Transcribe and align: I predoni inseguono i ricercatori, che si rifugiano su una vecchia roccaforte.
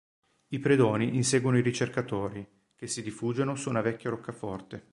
I 0.47 0.57
predoni 0.57 1.15
inseguono 1.15 1.59
i 1.59 1.61
ricercatori, 1.61 2.43
che 2.75 2.87
si 2.87 3.01
rifugiano 3.01 3.53
su 3.55 3.69
una 3.69 3.81
vecchia 3.81 4.09
roccaforte. 4.09 4.89